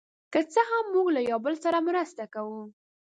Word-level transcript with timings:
که 0.33 0.39
څه 0.53 0.61
هم، 0.69 0.85
موږ 0.93 1.07
له 1.15 1.21
یو 1.29 1.39
بل 1.45 1.55
سره 1.65 1.79
مرسته 1.87 2.23
کوو. 2.33 2.61